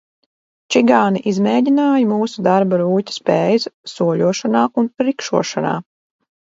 Čigāni 0.75 1.21
izmēģināja 1.31 2.09
mūsu 2.13 2.45
darba 2.49 2.81
rūķa 2.83 3.17
spējas, 3.19 3.71
soļošanā 3.95 4.67
un 4.83 4.93
rikšošanā. 5.09 5.81